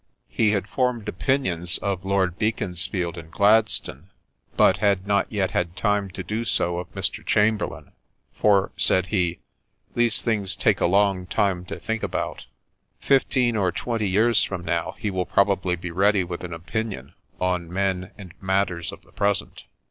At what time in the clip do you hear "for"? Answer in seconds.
8.33-8.71